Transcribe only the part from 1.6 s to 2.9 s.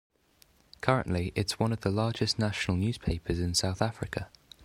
of the largest national